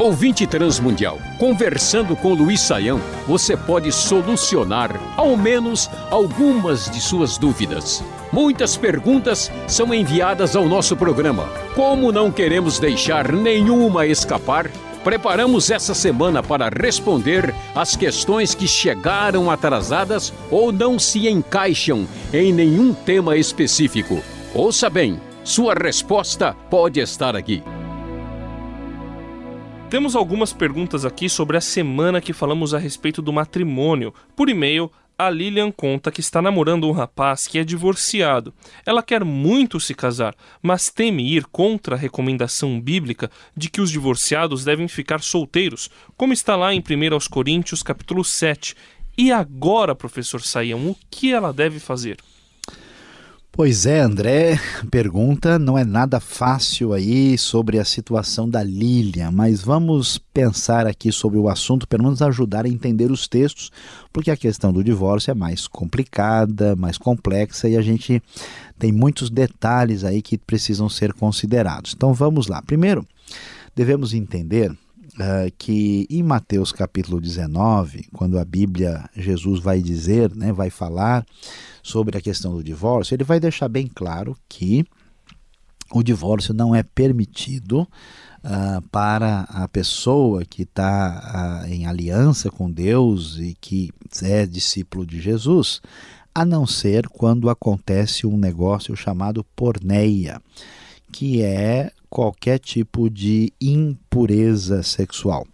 [0.00, 8.02] Ouvinte Transmundial, conversando com Luiz Saião, você pode solucionar ao menos algumas de suas dúvidas.
[8.32, 11.48] Muitas perguntas são enviadas ao nosso programa.
[11.76, 14.68] Como não queremos deixar nenhuma escapar,
[15.04, 22.52] preparamos essa semana para responder as questões que chegaram atrasadas ou não se encaixam em
[22.52, 24.20] nenhum tema específico.
[24.52, 27.62] Ouça bem, sua resposta pode estar aqui.
[29.88, 34.12] Temos algumas perguntas aqui sobre a semana que falamos a respeito do matrimônio.
[34.34, 38.52] Por e-mail, a Lilian conta que está namorando um rapaz que é divorciado.
[38.84, 43.92] Ela quer muito se casar, mas teme ir contra a recomendação bíblica de que os
[43.92, 46.82] divorciados devem ficar solteiros, como está lá em 1
[47.30, 48.74] Coríntios capítulo 7.
[49.16, 52.16] E agora, professor Saião, o que ela deve fazer?
[53.56, 54.60] Pois é, André,
[54.90, 61.10] pergunta não é nada fácil aí sobre a situação da Lilian, mas vamos pensar aqui
[61.10, 63.72] sobre o assunto, pelo menos ajudar a entender os textos,
[64.12, 68.22] porque a questão do divórcio é mais complicada, mais complexa e a gente
[68.78, 71.94] tem muitos detalhes aí que precisam ser considerados.
[71.96, 72.60] Então vamos lá.
[72.60, 73.06] Primeiro,
[73.74, 74.70] devemos entender
[75.16, 81.24] Uh, que em Mateus capítulo 19, quando a Bíblia, Jesus vai dizer, né, vai falar
[81.82, 84.84] sobre a questão do divórcio, ele vai deixar bem claro que
[85.92, 92.70] o divórcio não é permitido uh, para a pessoa que está uh, em aliança com
[92.70, 93.90] Deus e que
[94.22, 95.80] é discípulo de Jesus,
[96.34, 100.40] a não ser quando acontece um negócio chamado porneia,
[101.12, 105.46] que é qualquer tipo de impureza sexual.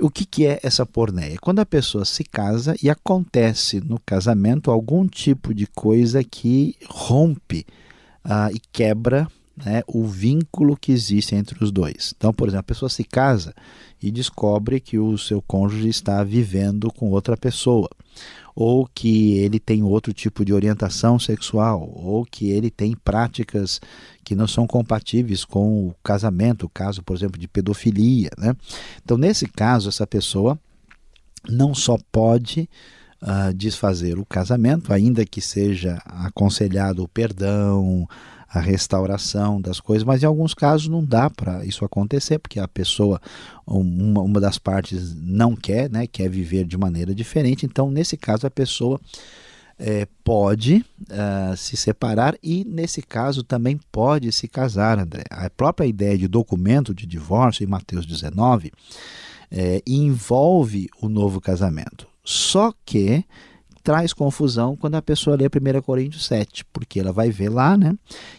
[0.00, 1.36] O que, que é essa porneia?
[1.40, 7.66] Quando a pessoa se casa e acontece no casamento algum tipo de coisa que rompe
[8.24, 9.28] uh, e quebra
[9.64, 12.14] né, o vínculo que existe entre os dois.
[12.16, 13.54] Então, por exemplo, a pessoa se casa
[14.02, 17.88] e descobre que o seu cônjuge está vivendo com outra pessoa,
[18.54, 23.80] ou que ele tem outro tipo de orientação sexual, ou que ele tem práticas
[24.24, 28.30] que não são compatíveis com o casamento, o caso, por exemplo, de pedofilia.
[28.38, 28.54] Né?
[29.02, 30.58] Então, nesse caso, essa pessoa
[31.48, 32.68] não só pode
[33.22, 38.06] uh, desfazer o casamento, ainda que seja aconselhado o perdão,
[38.52, 42.66] a restauração das coisas, mas em alguns casos não dá para isso acontecer, porque a
[42.66, 43.20] pessoa,
[43.64, 48.46] uma, uma das partes não quer, né, quer viver de maneira diferente, então nesse caso
[48.46, 49.00] a pessoa
[49.78, 55.22] é, pode uh, se separar e, nesse caso, também pode se casar, André.
[55.30, 58.70] A própria ideia de documento de divórcio, em Mateus 19,
[59.50, 62.06] é, envolve o novo casamento.
[62.22, 63.24] Só que
[63.90, 67.92] traz confusão quando a pessoa lê 1 Coríntios 7, porque ela vai ver lá, né,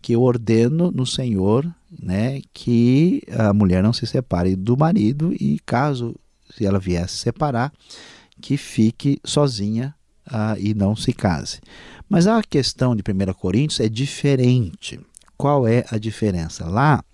[0.00, 1.70] que eu ordeno no Senhor,
[2.02, 6.16] né, que a mulher não se separe do marido e caso
[6.56, 7.70] se ela viesse separar,
[8.40, 9.94] que fique sozinha
[10.28, 11.60] uh, e não se case.
[12.08, 14.98] Mas a questão de 1 Coríntios é diferente.
[15.36, 16.66] Qual é a diferença?
[16.66, 17.04] Lá,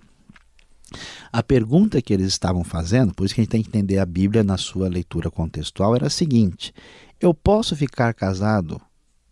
[1.33, 4.07] a pergunta que eles estavam fazendo, por isso que a gente tem que entender a
[4.07, 6.73] Bíblia na sua leitura contextual, era a seguinte:
[7.21, 8.81] eu posso ficar casado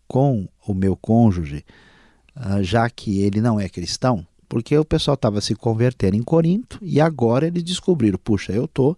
[0.06, 1.65] com o meu cônjuge,
[2.37, 4.26] uh, já que ele não é cristão?
[4.49, 8.97] Porque o pessoal estava se convertendo em Corinto e agora eles descobriram: puxa, eu estou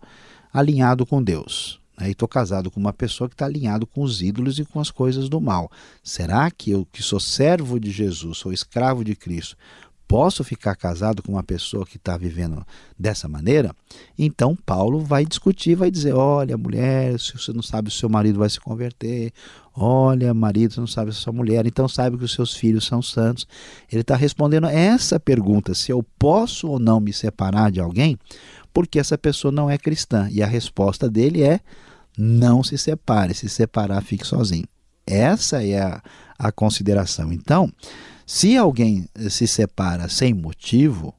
[0.53, 1.81] alinhado com Deus.
[1.99, 4.81] Né, e estou casado com uma pessoa que está alinhado com os ídolos e com
[4.81, 5.71] as coisas do mal.
[6.03, 9.57] Será que eu, que sou servo de Jesus, sou escravo de Cristo,
[10.11, 12.67] posso ficar casado com uma pessoa que está vivendo
[12.99, 13.73] dessa maneira?
[14.19, 18.09] Então Paulo vai discutir, vai dizer: olha, mulher, se você não sabe se o seu
[18.09, 19.33] marido vai se converter,
[19.73, 22.85] olha, marido, você não sabe se a sua mulher, então sabe que os seus filhos
[22.85, 23.47] são santos.
[23.89, 28.19] Ele está respondendo essa pergunta: se eu posso ou não me separar de alguém,
[28.75, 30.29] porque essa pessoa não é cristã.
[30.33, 31.61] E a resposta dele é:
[32.19, 34.67] não se separe, se separar, fique sozinho.
[35.07, 36.03] Essa é a,
[36.37, 37.33] a consideração.
[37.33, 37.73] Então,
[38.33, 41.13] se alguém se separa sem motivo,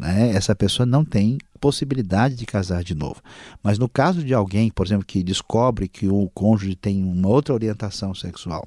[0.00, 3.22] né, essa pessoa não tem possibilidade de casar de novo.
[3.62, 7.54] Mas no caso de alguém, por exemplo, que descobre que o cônjuge tem uma outra
[7.54, 8.66] orientação sexual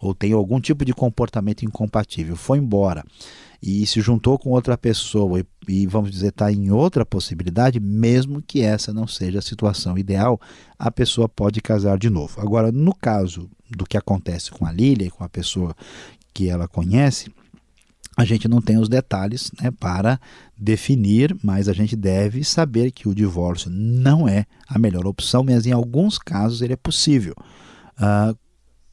[0.00, 3.04] ou tem algum tipo de comportamento incompatível, foi embora
[3.62, 8.40] e se juntou com outra pessoa e, e vamos dizer está em outra possibilidade, mesmo
[8.40, 10.40] que essa não seja a situação ideal,
[10.78, 12.40] a pessoa pode casar de novo.
[12.40, 15.76] Agora, no caso do que acontece com a Lília e com a pessoa
[16.34, 17.30] que ela conhece,
[18.16, 20.20] a gente não tem os detalhes né, para
[20.56, 25.66] definir, mas a gente deve saber que o divórcio não é a melhor opção, mas
[25.66, 27.34] em alguns casos ele é possível.
[27.98, 28.36] Uh,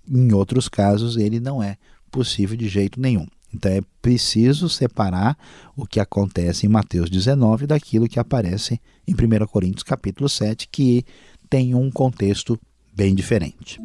[0.08, 1.78] em outros casos ele não é
[2.12, 3.28] possível de jeito nenhum.
[3.54, 5.38] Então é preciso separar
[5.76, 11.06] o que acontece em Mateus 19 daquilo que aparece em 1 Coríntios capítulo 7, que
[11.50, 12.60] tem um contexto
[12.94, 13.80] bem diferente.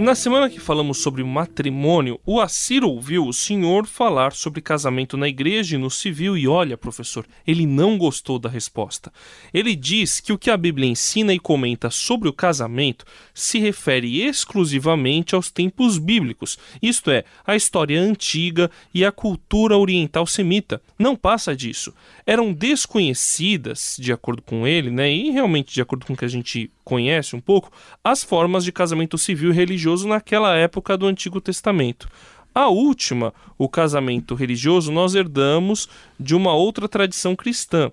[0.00, 5.26] Na semana que falamos sobre matrimônio, o Assir ouviu o senhor falar sobre casamento na
[5.26, 9.12] igreja e no civil e olha, professor, ele não gostou da resposta.
[9.52, 13.04] Ele diz que o que a Bíblia ensina e comenta sobre o casamento
[13.34, 20.28] se refere exclusivamente aos tempos bíblicos, isto é, a história antiga e a cultura oriental
[20.28, 20.80] semita.
[20.96, 21.92] Não passa disso.
[22.24, 26.28] Eram desconhecidas, de acordo com ele, né, e realmente de acordo com o que a
[26.28, 27.70] gente conhece um pouco,
[28.02, 32.08] as formas de casamento civil e religioso naquela época do Antigo Testamento.
[32.54, 35.88] A última, o casamento religioso, nós herdamos
[36.18, 37.90] de uma outra tradição cristã.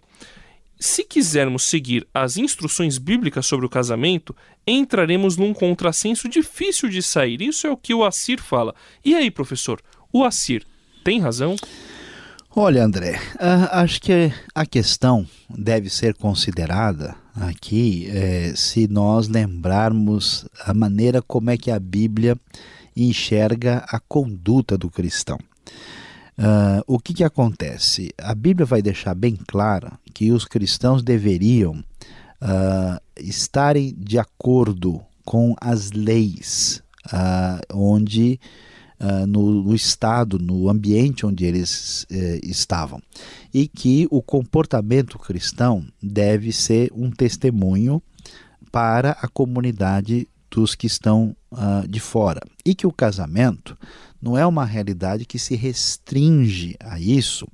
[0.80, 4.36] Se quisermos seguir as instruções bíblicas sobre o casamento,
[4.68, 7.42] entraremos num contrassenso difícil de sair.
[7.42, 8.76] Isso é o que o Assir fala.
[9.04, 9.82] E aí, professor,
[10.12, 10.66] o Assir
[11.04, 11.56] tem razão?
[12.56, 20.46] Olha, André, uh, acho que a questão deve ser considerada aqui é, se nós lembrarmos
[20.64, 22.38] a maneira como é que a Bíblia
[22.96, 25.38] enxerga a conduta do cristão.
[26.38, 28.12] Uh, o que, que acontece?
[28.18, 31.84] A Bíblia vai deixar bem claro que os cristãos deveriam
[32.42, 38.40] uh, estarem de acordo com as leis, uh, onde
[39.00, 43.02] uh, no, no, estado, no ambiente onde eles uh, estavam.
[43.54, 48.02] E que o comportamento cristão deve ser um testemunho
[48.72, 52.42] para a comunidade dos que estão uh, de fora.
[52.66, 53.78] E que o casamento
[54.22, 57.48] não é uma realidade que se restringe a isso,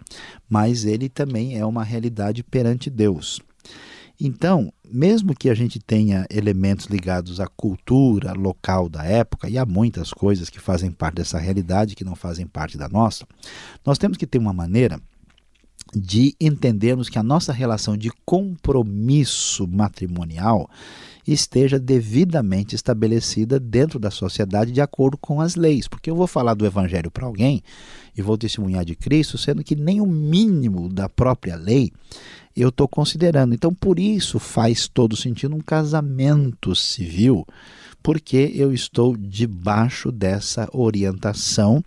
[0.49, 3.41] mas ele também é uma realidade perante Deus.
[4.23, 9.65] Então, mesmo que a gente tenha elementos ligados à cultura local da época, e há
[9.65, 13.25] muitas coisas que fazem parte dessa realidade que não fazem parte da nossa,
[13.83, 15.01] nós temos que ter uma maneira
[15.95, 20.69] de entendermos que a nossa relação de compromisso matrimonial
[21.27, 25.88] esteja devidamente estabelecida dentro da sociedade de acordo com as leis.
[25.88, 27.62] Porque eu vou falar do evangelho para alguém
[28.18, 31.91] e vou testemunhar de Cristo, sendo que nem o mínimo da própria lei
[32.56, 33.53] eu estou considerando.
[33.53, 37.45] Então, por isso faz todo sentido um casamento civil,
[38.03, 41.83] porque eu estou debaixo dessa orientação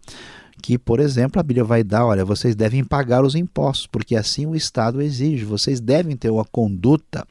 [0.62, 4.46] que, por exemplo, a Bíblia vai dar, olha, vocês devem pagar os impostos, porque assim
[4.46, 7.26] o Estado exige, vocês devem ter uma conduta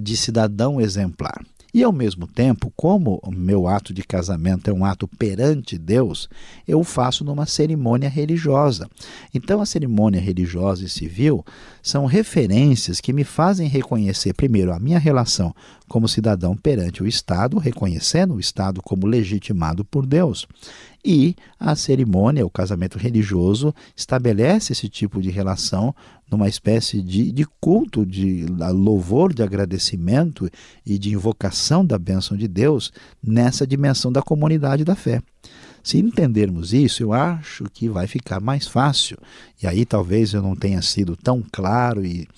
[0.00, 1.42] de cidadão exemplar.
[1.74, 6.28] E ao mesmo tempo, como o meu ato de casamento é um ato perante Deus,
[6.68, 8.90] eu o faço numa cerimônia religiosa.
[9.32, 11.42] Então, a cerimônia religiosa e civil
[11.82, 15.54] são referências que me fazem reconhecer, primeiro, a minha relação
[15.88, 20.46] como cidadão perante o Estado, reconhecendo o Estado como legitimado por Deus.
[21.04, 25.94] E a cerimônia, o casamento religioso, estabelece esse tipo de relação
[26.30, 30.48] numa espécie de, de culto, de louvor, de agradecimento
[30.86, 35.20] e de invocação da bênção de Deus nessa dimensão da comunidade da fé.
[35.82, 39.18] Se entendermos isso, eu acho que vai ficar mais fácil.
[39.60, 42.28] E aí talvez eu não tenha sido tão claro e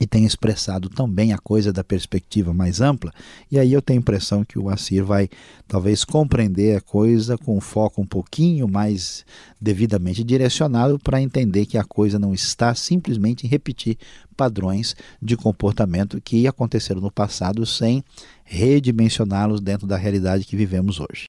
[0.00, 3.12] e tem expressado também a coisa da perspectiva mais ampla,
[3.50, 5.28] e aí eu tenho a impressão que o Assir vai
[5.66, 9.24] talvez compreender a coisa com um foco um pouquinho mais
[9.60, 13.98] devidamente direcionado para entender que a coisa não está simplesmente em repetir
[14.36, 18.04] padrões de comportamento que aconteceram no passado sem
[18.44, 21.26] redimensioná-los dentro da realidade que vivemos hoje.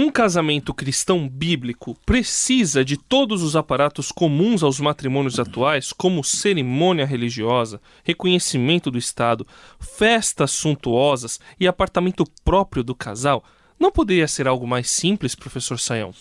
[0.00, 7.04] Um casamento cristão bíblico precisa de todos os aparatos comuns aos matrimônios atuais, como cerimônia
[7.04, 9.44] religiosa, reconhecimento do Estado,
[9.80, 13.42] festas suntuosas e apartamento próprio do casal.
[13.76, 16.12] Não poderia ser algo mais simples, professor Saião?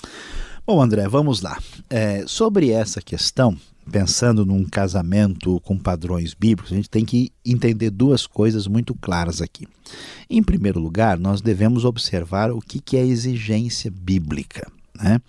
[0.65, 1.59] Bom, André, vamos lá.
[1.87, 3.55] É, sobre essa questão,
[3.91, 9.41] pensando num casamento com padrões bíblicos, a gente tem que entender duas coisas muito claras
[9.41, 9.67] aqui.
[10.29, 14.69] Em primeiro lugar, nós devemos observar o que é exigência bíblica.
[14.95, 15.21] Né?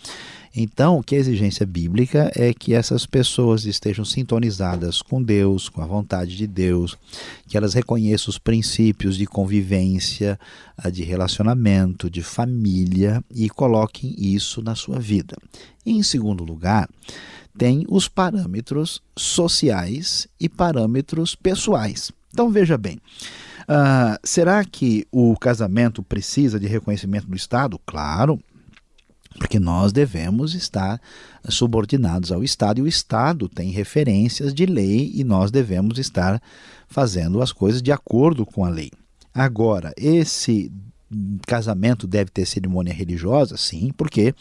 [0.56, 5.82] Então, o que é exigência bíblica é que essas pessoas estejam sintonizadas com Deus, com
[5.82, 6.96] a vontade de Deus,
[7.46, 10.38] que elas reconheçam os princípios de convivência,
[10.92, 15.36] de relacionamento, de família e coloquem isso na sua vida.
[15.84, 16.88] Em segundo lugar,
[17.58, 22.12] tem os parâmetros sociais e parâmetros pessoais.
[22.32, 22.98] Então veja bem,
[23.68, 27.78] uh, será que o casamento precisa de reconhecimento do Estado?
[27.84, 28.38] Claro,
[29.36, 31.00] porque nós devemos estar
[31.48, 36.40] subordinados ao Estado e o Estado tem referências de lei e nós devemos estar
[36.86, 38.90] fazendo as coisas de acordo com a lei.
[39.34, 40.72] Agora, esse
[41.46, 43.56] casamento deve ter cerimônia religiosa?
[43.56, 44.34] Sim, porque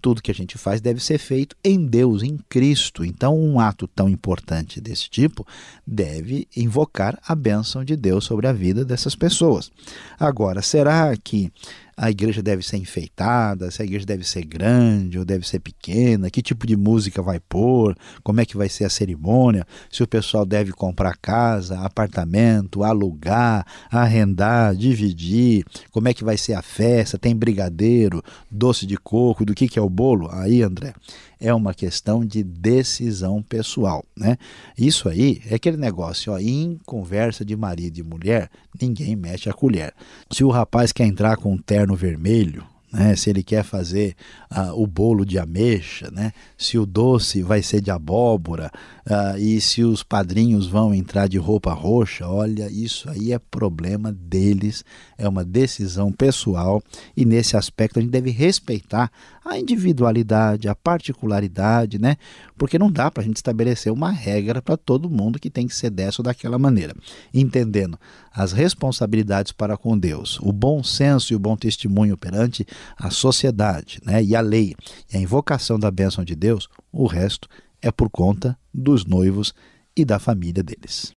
[0.00, 3.04] tudo que a gente faz deve ser feito em Deus, em Cristo.
[3.04, 5.46] Então, um ato tão importante desse tipo
[5.86, 9.70] deve invocar a bênção de Deus sobre a vida dessas pessoas.
[10.18, 11.52] Agora, será que
[11.96, 16.30] a igreja deve ser enfeitada, se a igreja deve ser grande ou deve ser pequena,
[16.30, 20.06] que tipo de música vai pôr, como é que vai ser a cerimônia, se o
[20.06, 27.18] pessoal deve comprar casa, apartamento, alugar, arrendar, dividir, como é que vai ser a festa,
[27.18, 30.28] tem brigadeiro, doce de coco, do que, que é o bolo?
[30.32, 30.94] Aí, André,
[31.40, 34.36] é uma questão de decisão pessoal, né?
[34.76, 38.50] Isso aí é aquele negócio, ó, em conversa de marido e mulher,
[38.80, 39.92] ninguém mexe a colher.
[40.30, 42.64] Se o rapaz quer entrar com um terno vermelho,
[42.94, 43.16] né?
[43.16, 44.14] se ele quer fazer
[44.52, 46.32] uh, o bolo de ameixa, né?
[46.56, 48.70] se o doce vai ser de abóbora
[49.04, 54.12] uh, e se os padrinhos vão entrar de roupa roxa, olha, isso aí é problema
[54.12, 54.84] deles,
[55.18, 56.80] é uma decisão pessoal
[57.16, 59.10] e nesse aspecto a gente deve respeitar
[59.44, 62.16] a individualidade, a particularidade, né?
[62.56, 65.74] Porque não dá para a gente estabelecer uma regra para todo mundo que tem que
[65.74, 66.94] ser dessa ou daquela maneira.
[67.32, 67.98] Entendendo
[68.32, 74.00] as responsabilidades para com Deus, o bom senso e o bom testemunho perante a sociedade,
[74.04, 74.22] né?
[74.24, 74.74] E a lei
[75.12, 77.48] e a invocação da bênção de Deus, o resto
[77.82, 79.52] é por conta dos noivos
[79.94, 81.12] e da família deles.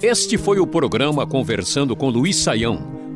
[0.00, 3.01] Este foi o programa Conversando com Luiz Saião.